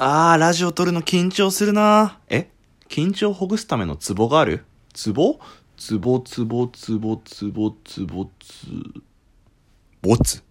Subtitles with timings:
[0.00, 2.20] あー、ラジオ撮るの緊張するな。
[2.28, 2.48] え？
[2.88, 4.64] 緊張をほぐすためのツボがある？
[4.92, 5.40] ツボ？
[5.76, 8.66] ツボツボツボツボツボツ、
[10.00, 10.44] ボツ。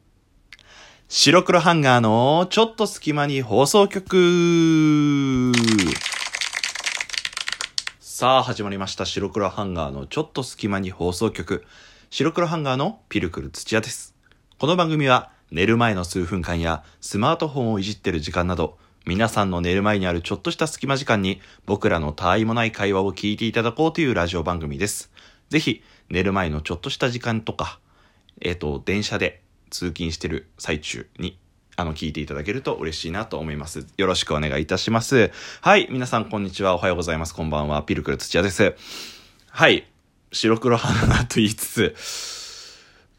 [1.08, 5.54] 白黒ハンガーのちょっと隙間に放送局。
[8.02, 9.06] さあ始まりました。
[9.06, 11.64] 白黒ハンガーのちょっと隙間に放送局。
[12.10, 14.14] 白黒ハンガーのピルクル土屋です。
[14.58, 18.78] この番組は寝る前の数分間やスマートフォンをいじってる時間など
[19.08, 25.10] 皆さんの寝る前にあるちょっとした隙間時間に僕らの他愛もない会話を聞いていただこうというラジオ番組です
[25.48, 27.80] ぜひ寝る前のちょっとした時間とか
[28.42, 31.40] えっ、と電車で通勤してる最中に
[31.78, 33.86] あの、聞いていただけると嬉しいなと思います。
[33.98, 35.30] よろしくお願いいたします。
[35.62, 35.88] はい。
[35.92, 36.74] 皆さん、こんにちは。
[36.74, 37.36] おはようございます。
[37.36, 37.84] こんばんは。
[37.84, 38.76] ピルクル土屋です。
[39.52, 39.88] はい。
[40.32, 41.96] 白黒花だと言いつつ、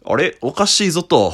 [0.05, 0.39] あれ？
[0.41, 1.33] おかしいぞと。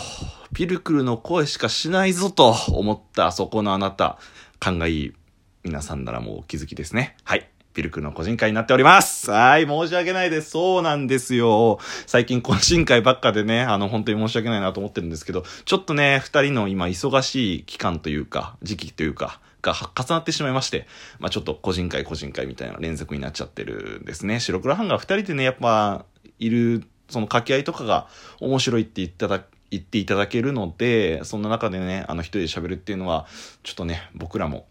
[0.53, 4.19] ピルクルの声しかしないぞと思ったそこのあなた。
[4.65, 5.15] 勘がいい
[5.63, 7.17] 皆さんならもうお気づきですね。
[7.23, 7.51] はい。
[7.75, 9.31] ピルクの個人会になっております。
[9.31, 10.53] はい、申し訳ないです。
[10.53, 11.79] そうなんですよ。
[12.07, 20.87] 最近個人会ばっかでね、あの、本当に申し訳ないなと思ってるんですけど、ちょっとね、二人の今忙しい期間というか、時期というか、が重なってしまいまして、
[21.19, 24.41] まあちょっと個人会個人会みたいな連続になっちゃってるんですね。
[24.41, 26.07] 白黒ハンガー二人でね、やっぱ、
[26.39, 28.09] いる、その掛け合いとかが
[28.41, 33.27] 面白いって言っただ言っていただけるので、そんな中でね、あの一人で喋るっていうのは、
[33.63, 34.67] ちょっとね、僕らも、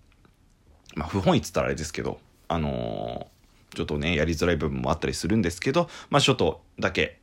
[0.96, 3.34] まあ不本意っつったらあれですけど、あのー
[3.74, 7.20] ちょっとね、やりづらい部分もあったりするんですけど、まあちょっとだけ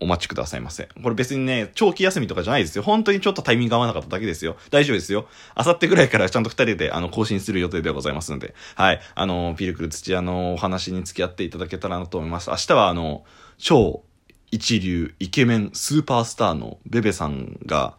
[0.00, 0.88] お待ちくださいませ。
[1.02, 2.82] これ別にね、長期休みとかじゃないですよ。
[2.82, 4.56] 本当にちょっとタイミング合わなかっただけですよ。
[4.70, 5.26] 大丈夫ですよ。
[5.54, 9.00] あさってぐらいからちゃんと二人であの更新する予定でございますので、はい。
[9.14, 12.50] あの、ピルクル土屋のお話に付き合っていただけたらなと思います。
[12.50, 13.24] 明日はあの、
[13.56, 14.04] 超
[14.50, 17.94] 一流イケメンスーパースターのベベさんが、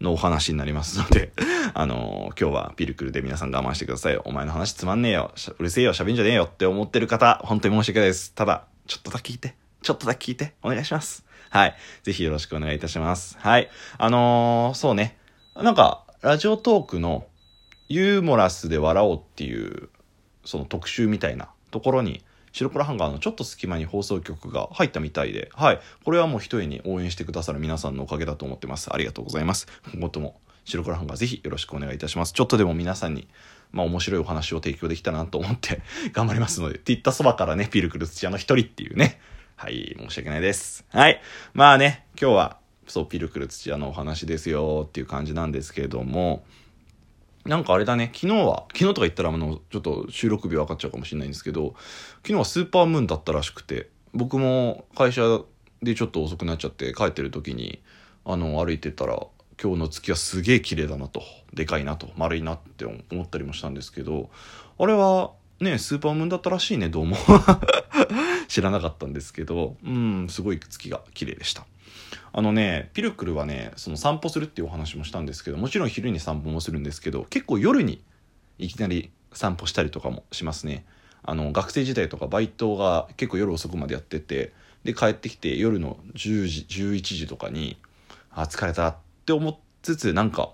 [0.00, 1.32] のお話になりますので、
[1.72, 4.16] あの今日はピルクルで皆さん我慢してください。
[4.18, 5.32] お前の話つまんねえよ。
[5.58, 5.92] うるせえよ。
[5.92, 8.32] 喋んじゃねえよって思ってる方、本当に申し訳ないです。
[8.34, 9.54] ただ、ちょっとだけ聞いて。
[9.82, 10.54] ちょっとだけ聞いて。
[10.62, 11.24] お願いします。
[11.50, 11.76] はい。
[12.02, 13.36] ぜひよろしくお願いいたします。
[13.38, 13.70] はい。
[13.98, 15.16] あのーそうね。
[15.56, 17.26] なんか、ラジオトークの
[17.88, 19.88] ユーモラスで笑おうっていう、
[20.44, 25.80] その特集みたいなところに、白黒ハンガーのちょっと隙間に放送局が入ったみたいで、はい。
[26.04, 28.94] これはもう一重に応援してくださる皆さんのおかげだと思ってます。
[28.94, 29.66] ありがとうございます。
[29.92, 32.32] 今後とも白黒ハンガーぜひよろしくお願いいたします。
[32.32, 33.26] ちょっとでも皆さんに、
[33.72, 35.82] まあ面白いお話を提供できたなと思って
[36.14, 39.20] 頑張りますので、って言ったそばからね、ピルクル土屋の一人っていうね。
[39.56, 40.84] はい、申し訳ないです。
[40.90, 41.20] はい。
[41.54, 46.44] まあね、今日は、そう、ピルクル土屋のお話ですよっていう感じなんですけれども、
[47.44, 51.74] なんかあれだね、昨日は、昨日とか言ったらあの、ちょっと収録日分かっちゃうかもしれないんですけど、
[52.22, 55.40] 昨日はスーパームーンだったらしくて、僕も会社
[55.82, 57.82] でちょっと遅くなっちゃって帰ってる時に、
[58.24, 59.26] あの、歩いてたら、
[59.62, 61.22] 今日の月はすげえ綺麗だなと、
[61.52, 64.30] でかいなと、丸いなって思ったりもしたんですけど、
[64.78, 67.16] あれは、ね、スーパームーンだったらしいね、どうも。
[68.54, 71.66] 知らなかったんですけど、うん、すごい月が綺麗でした。
[72.32, 78.00] あのね、ピルクルはね、その散歩するっていうお話もしたんですけど、もちろん昼に散歩もするんですけど、結構夜に
[78.58, 80.86] いきなり散歩したりとかもしますね。
[81.24, 84.52] あの、学生時代とかバイトが結構夜遅くまでやってて、
[84.84, 87.76] で、帰ってきて夜の10時、11時とかに、
[88.30, 90.52] あ、疲れたって思いつつ、なんか、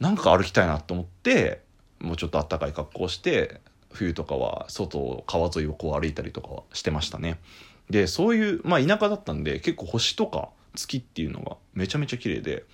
[0.00, 1.62] なんか歩きたいなと思って、
[2.00, 3.60] もうちょっと暖かい格好をして、
[3.92, 7.38] 冬とかは外川沿いをこう歩いたりとかはしてましたね。
[7.90, 12.64] でそういう、まあ、田舎だったんで結構星とか月っていうのがめちゃめちゃ綺麗で、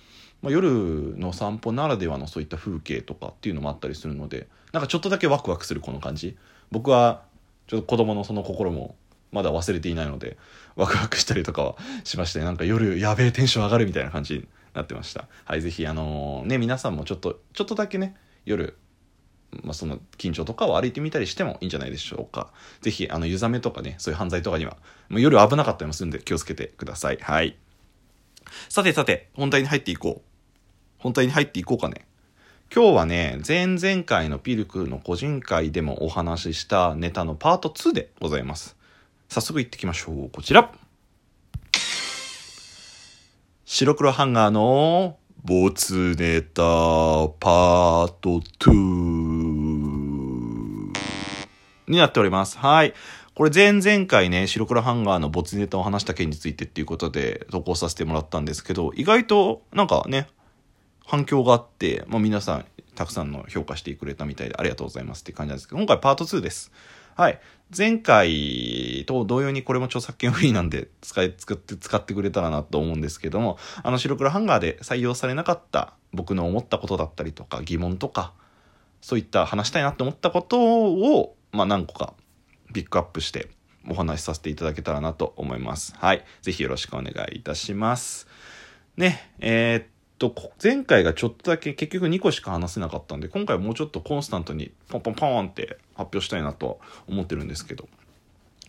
[0.41, 6.35] まあ、夜の散歩ならではのそういった風景とかっていうのもあったりするのでなんかちょっとだけワクワクするこの感じ
[6.71, 7.23] 僕は
[7.67, 8.95] ちょっと子供のその心も
[9.31, 10.37] まだ忘れていないので
[10.75, 18.15] ワクワクしたりとかはしましてなんか夜やべえテンション上がるみたいな感じになってましたはいぜひあのね皆さんもちょっとちょっとだけね
[18.45, 18.77] 夜
[19.63, 22.51] まあ、その緊張とかを歩いてみたりしてもいいんじゃないでしょうか。
[22.81, 24.77] ぜひ、あの、湯冷めとかね、そういう犯罪とかには、
[25.09, 27.17] もう夜危なかったりもするんで気をつけてください。
[27.21, 27.57] はい。
[28.69, 30.33] さてさて、本題に入っていこう。
[30.97, 32.05] 本題に入っていこうかね。
[32.73, 38.75] 今日はね、前々回のピルクの個人会でもお話ししたネタのパート2でございます。
[39.29, 40.29] 早速行ってきましょう。
[40.29, 40.71] こちら。
[43.65, 46.61] 白黒ハンガーの没ネタ
[47.39, 49.22] パート2
[51.87, 52.57] になっております。
[52.57, 52.93] はい。
[53.35, 60.27] これ前々回ね、白黒ハンガーの没ネタを話した件についてっていうことで投稿させてもらったんですけど、意外となんかね、
[61.05, 62.65] 反響があって、まあ、皆さん
[62.95, 66.71] たくさんの評価してくれたみたいでありがとうございますって感じなんですけど、今回パート2です。
[67.15, 67.39] はい。
[67.75, 78.33] 前回と同様にこれも著作権フリーなんで使い、作って、使ってくれたらなと思うんですけども、あの白黒ハンガーで採用されなかった僕の思ったことだったりとか疑問とか、
[79.01, 82.13] そういった話したいなって思ったことを、まあ、何個か
[82.73, 83.47] ピックアップして
[83.87, 85.95] お話しさせていただけたらなと思います。
[85.97, 86.25] はい。
[86.41, 88.27] ぜひよろしくお願いいたします。
[88.97, 89.85] ね、えー、っ
[90.17, 97.87] と、前回がちょっとだけ結局2個しか話せなかったんで、今回もうちょっとコンスタントにポンポンポンって発表したいなと思ってるんですけど。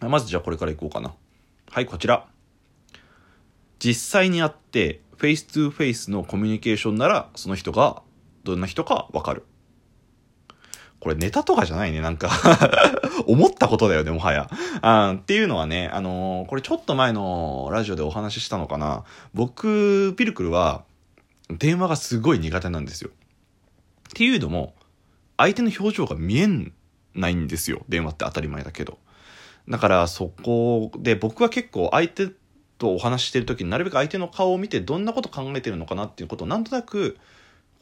[0.00, 1.14] まずじゃあこれからいこうかな。
[1.70, 2.26] はい、こちら。
[3.78, 8.02] 実際に会ってフェイス2フェイスのコミュニケーションならその人が
[8.44, 9.44] どんな人かわかる。
[11.04, 12.30] これネタとかじゃないね、なんか
[13.28, 14.48] 思ったことだよね、もはや。
[14.80, 19.04] あっていうのはね、あのー、これちょっと前のラジオでお話ししたのかな。
[19.34, 20.82] 僕、ピルクルは、
[21.50, 23.10] 電話がすごい苦手なんですよ。
[23.10, 24.74] っていうのも、
[25.36, 26.48] 相手の表情が見え
[27.14, 27.82] ないんですよ。
[27.86, 28.98] 電話って当たり前だけど。
[29.68, 32.30] だからそこで僕は結構相手
[32.78, 37.18] とお話ししてる時になるべく相手の顔を見てどんなこと考えてるのかなっていうことをなんとなく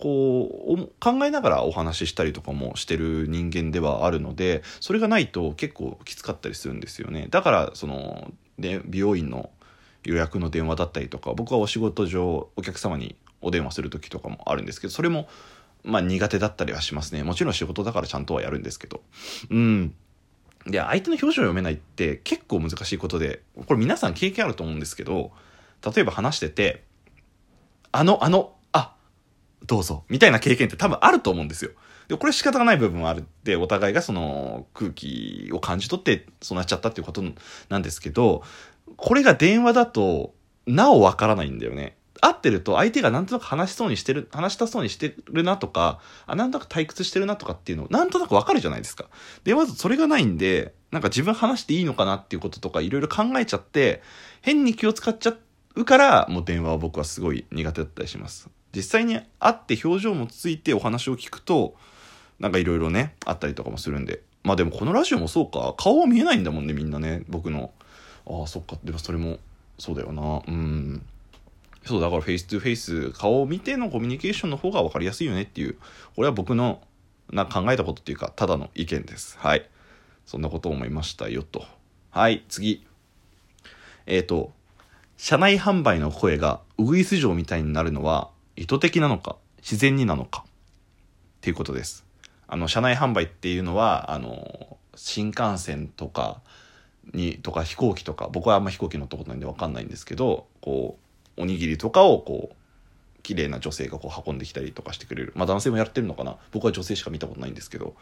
[0.02, 7.28] こう考えながらお話ししたりとかもしてる人間ではあるのでそれがないと結構きつかったりするんですよね。
[7.30, 9.50] だからそので美容院の
[10.02, 15.28] 予約の電話だったりとか僕はお仕事上お客様にお電話する時とかもあるんですけどそれも
[15.84, 17.22] まあ苦手だったりはしますね。
[17.22, 19.02] もちろん仕事だからちゃんとはやるんですけど。
[19.50, 19.94] うん。
[20.66, 25.30] で相手の表情を読めないって結構難しいことでこれ皆さん経験あると思うんですけど
[25.84, 26.82] 例えば話してて
[27.92, 28.54] あのあの
[29.66, 31.70] どうぞ、みたいな経験って多分あると思うんですよ。
[32.08, 37.22] で、これ仕方がない部分もあるって、お互いがその空気を感じ取ってそうなっちゃったっていうこと
[37.68, 38.42] なんですけど、
[38.96, 40.34] これが電話だと、
[40.66, 41.96] なおわからないんだよね。
[42.20, 49.06] 会ってると相手がなんとなく話しそうにしてる、話したそうにしてるなとか、あ、なんとなく退屈してるなとかっていうのなんとなくわかるじゃないですか。
[49.42, 54.02] で、まずそれがないんで、なんか自分話していいのかなっていうこととかいろいろ考えちゃって、
[54.40, 55.34] 変に気を使っちゃ
[55.74, 58.48] うから、もう電話は僕はすごい苦手だったりします。
[58.74, 61.74] 実際に会って表情もついてお話を聞くと
[62.40, 64.22] なんかいろいろねあったりとかもするんで。
[64.42, 65.74] まあでもこのラジオもそうか。
[65.78, 67.70] 顔は見えないんだもんねみんなね僕の。
[68.26, 68.76] ああそっか。
[68.82, 69.38] でもそれも
[69.78, 70.42] そうだよな。
[70.46, 71.02] うん。
[71.84, 75.76] そうだからフェイス2フェイス顔を見てのコミュニケーションの方が分かりやすいよねっていう。
[76.16, 76.80] これは僕の
[77.30, 79.38] な考えたことっていうかただの意見です。
[79.38, 79.68] はい。
[80.26, 81.64] そんなことを思いましたよと。
[82.10, 82.84] はい次。
[84.06, 84.52] えっ、ー、と
[85.16, 90.50] 社内販売の声がウグイス城みたいになるのは意図的なのか自然になのかっ
[91.40, 92.04] ていうことです。
[92.46, 96.40] あの車内販売っていうのはあの新幹線とか
[97.14, 100.98] にとか飛行機とか僕はあんま飛行機乗ったことないんで分かんないんですけどこ
[101.38, 102.56] うおにぎりとかをこう
[103.22, 105.32] 綺麗な女性がこう運んできたりとかしてくれる。
[105.34, 106.36] まあ男性もやってるのかな。
[106.50, 107.94] 僕は女性しか見たことないんですけど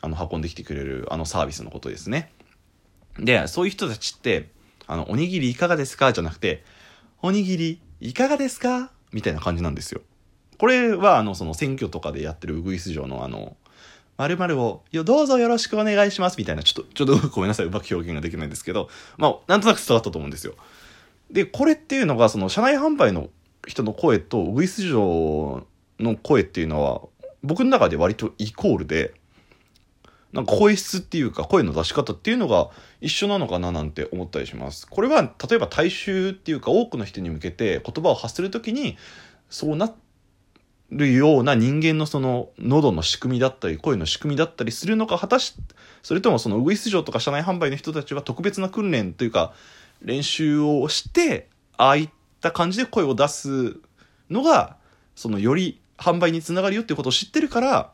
[0.00, 2.32] あの運んできてくれるあのサービスのことですね。
[3.18, 4.48] でそういう人たちって
[4.86, 6.12] あのおにぎりいかがですか？
[6.12, 6.64] じゃなくて
[7.22, 8.90] おにぎりいかがですか？
[9.16, 10.02] みたいな感じなんですよ。
[10.58, 13.56] これは、あの、その選挙とかでやってるウグイス城のあの、
[14.18, 20.52] 〇〇を、よ、どうぞよろしくお願いします、みたいな、ちょっと、 ちょっとごめんなさい、うまく表現ができないんですけど、まあ、なんとなく伝わったと思うんですよ。
[21.30, 23.30] で、これっていうのが、その、社内販売の
[23.66, 25.66] 人の声と、ウグイス城
[25.98, 27.00] の声っていうのは、
[27.42, 29.14] 僕の中で割とイコールで、
[30.36, 32.68] なんか声質っていうか声の出し方っていうのが
[33.00, 34.86] 一緒なのかななんて思ったりします。
[34.86, 38.98] これは例えば大衆っていうか多くの人に向けて言葉を発する時に
[39.48, 39.94] そうな
[40.90, 45.54] るような人間のその喉の仕組みだったり声の仕組みだったりするのか果たし
[46.02, 49.54] それともそのウグイス城とか社内販売の人たちは特別な訓練というか
[50.02, 52.10] 練習をしてああいっ
[52.42, 53.78] た感じで声を出す
[54.28, 54.76] のが
[55.14, 57.90] そのより販売につながるよっていうことを知ってるから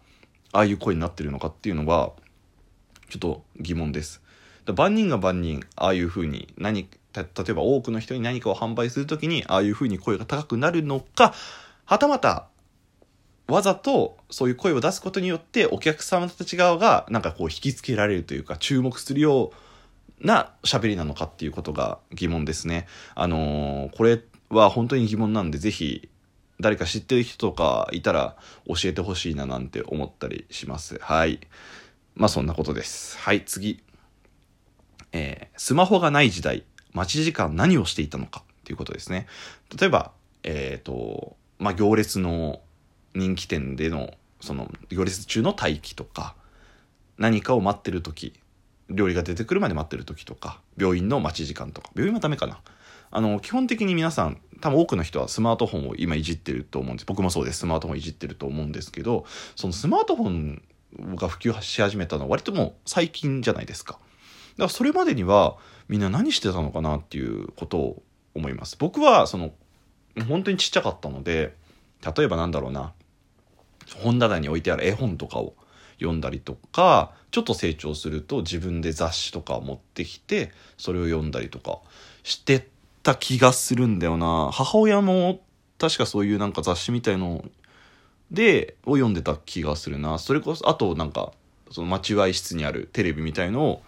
[0.53, 2.11] ああいう声になってるのかっていうのが
[3.13, 4.23] ちょっと疑問です。
[4.75, 11.35] 万人が万人ああいうふうに何例えば多くの人に何かを販売する時にああいうふうに声が高くなるのか
[11.85, 12.49] はたまた
[13.49, 19.53] わざとそういう声を出すことによってお客様たち側がなんかこう引きつけられるというか注目するよ
[20.23, 22.87] うな喋りなのかっていうことが疑問ですね。
[23.15, 26.09] あのー、これは本当に疑問なんでぜひ
[26.61, 30.99] 誰か知ってる人とかいたら教えてほしいななんて思ったりします。
[31.03, 31.41] はい。
[32.15, 33.19] まあそんなことです。
[33.19, 33.83] はい、次。
[35.13, 39.27] えー、スマホがない時代、待ち時間何をしていたのかっていうことですね。
[39.79, 42.61] 例えば、えっ、ー、と、まあ行列の
[43.15, 46.35] 人気店での、その行列中の待機とか、
[47.19, 48.35] 何かを待ってる時、
[48.91, 52.61] 料理が出てくるまで待ってる時とか、病院の待ち時間とか、病院はダメかな。
[53.11, 57.07] あの、基本的に皆さん、多分多くの人はスマートフォンを今いじってると思うんです。
[57.07, 57.59] 僕もそうです。
[57.59, 59.27] スマートフォンいじってると思うんですけど、
[59.57, 60.63] そのスマートフォン
[60.99, 63.95] が普及し始めたのは割ともう最近じゃないですか。
[63.95, 64.03] だか
[64.65, 65.57] らそれまでには
[65.89, 68.03] みんな何してたのかなっていうことを
[68.35, 68.77] 思います。
[68.79, 69.53] 僕はその
[70.29, 71.57] 本当にちっちゃかったので
[72.17, 72.93] 例えばなんだろうな
[74.03, 75.55] 本棚に置いてある絵本とかを
[75.99, 81.79] 読んだりとかちょっと成長すると自分で雑誌とかを持ってきてそれを読んだりとか
[82.23, 82.69] して
[83.03, 85.41] た気がするんだよな母親も
[85.79, 87.45] 確かそういうなんか雑誌みたいの
[88.33, 90.19] でを読んでた気がするな。
[90.19, 91.33] それこそあとなんか
[91.71, 93.83] その待合室にあるテレビみたいのを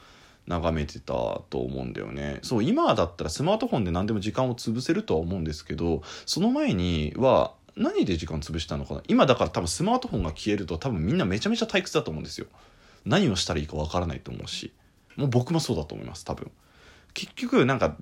[0.47, 1.13] 眺めてた
[1.49, 2.39] と思うんだよね。
[2.43, 9.03] そう今だったらスマートフォンで何でも時間を潰せるとは思うんですけどその前には何で時間潰したのかな。
[9.09, 12.47] 今だから多分スマートフォンが消えると多分みんなめちゃめちゃ退屈だと思うんですよ。
[13.07, 14.73] 何をしたらいいかわからないと思うし。
[15.17, 16.51] もう僕もそうだと思います多分。
[17.15, 17.97] 結局なんか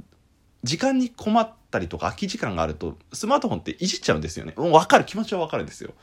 [0.64, 4.54] 時間に困ったりとか空き時間があるとスマートフォンっていじっちゃうんですよね。
[4.56, 5.04] もう分かる。
[5.04, 5.94] 気持ちは分かるんですよ。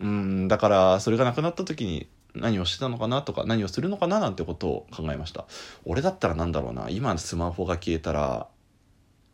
[0.00, 5.46] うんだからそれがなくなった時に何をしてたのかなとか何をするのかななんてことを考えました。
[5.84, 6.88] 俺だったらなんだろうな。
[6.90, 8.48] 今スマホが消えたら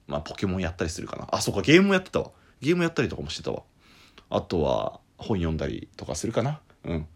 [0.07, 1.29] まあポケモンやったりするかな。
[1.31, 2.31] あそうかゲームもやってたわ。
[2.61, 3.63] ゲームやったりとかもしてたわ。
[4.31, 6.61] あとは本読んだりとかするかな。
[6.85, 7.07] うん。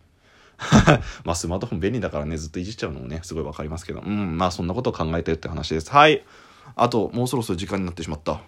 [1.24, 4.00] まあスマートフォン便利だからねずっといじっちゃうのもねすごいわかりますけど。
[4.00, 5.90] うんまあそんなことを考えてるって話です。
[5.90, 6.24] はい。
[6.76, 8.40] あともうそろそろ時間になってしまった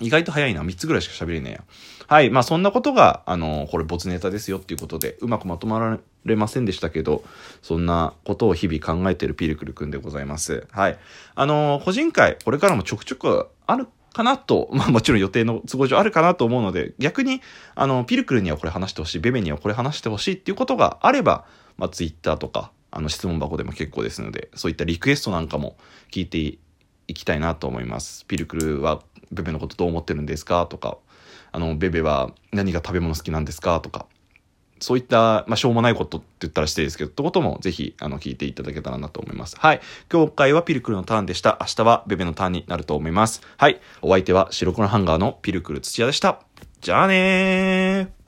[0.00, 0.62] 意外と早いな。
[0.62, 1.64] 3つぐらいしか喋れねえや。
[2.08, 2.30] はい。
[2.30, 7.22] まあそんなことが、あの、これ没ネタですよっていうことで、うまくまとまられませんでしたけど、
[7.62, 10.66] そんなことを日々考えてるピルクルくんでございます。
[10.70, 10.98] はい。
[11.34, 17.42] あの、個人会、これからもちょくちょくあるかなと、 まあもちろん予定の都合上あるかなと思うので、逆に、
[17.74, 21.44] あの、ピルクルにはこれ話してほしい、ベベにはこれ話してほしいっていうことがあれば、
[21.76, 25.76] まあツイッターとか、あの質問箱でも結構ですので、そういったリクエストなんかも
[26.10, 26.58] 聞いて
[27.08, 28.24] いきたいなと思います。
[28.26, 30.66] ピルクルはベベのことどう思ってるんですか？
[30.66, 30.98] とか、
[31.50, 33.80] あの、ベベは何が食べ物好きなんですか？
[33.80, 34.06] とか、
[34.80, 39.56] そういった、まあ、しょうもないことって言ったら失礼ですけど、ってこともぜひ、あの、聞いていただけたらなと思います。
[39.58, 39.80] はい。
[40.10, 41.58] 今回はピルクルのターンでした。
[41.60, 43.42] 明日はベベのターンになると思います。
[43.56, 43.80] はい。
[44.00, 46.40] お相手は白黒ハンガーのピルクル土屋でした。
[46.80, 48.21] じゃあねー。